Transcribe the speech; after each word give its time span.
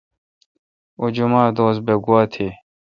اوں 0.99 1.09
جمعہ 1.15 1.53
دوس 1.57 1.77
بہ 1.85 1.93
گوا 2.05 2.21
تھی۔ 2.31 2.47